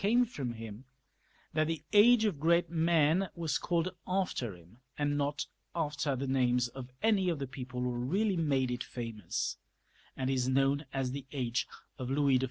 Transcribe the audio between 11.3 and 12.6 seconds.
age of Louis XIV.